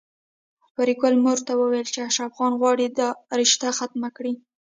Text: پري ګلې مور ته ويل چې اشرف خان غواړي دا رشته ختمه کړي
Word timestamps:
پري 0.75 0.93
ګلې 1.01 1.17
مور 1.23 1.37
ته 1.47 1.53
ويل 1.55 1.87
چې 1.93 1.99
اشرف 2.07 2.31
خان 2.37 2.53
غواړي 2.61 2.87
دا 2.99 3.07
رشته 3.39 3.67
ختمه 3.79 4.09
کړي 4.17 4.33